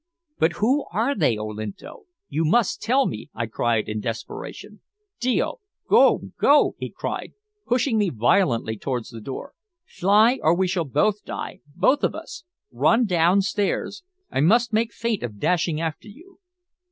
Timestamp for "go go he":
5.87-6.89